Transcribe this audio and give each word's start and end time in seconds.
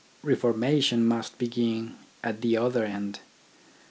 Reformation 0.23 1.05
must 1.05 1.37
begin 1.37 1.95
at 2.23 2.41
the 2.41 2.57
other 2.57 2.83
end. 2.85 3.19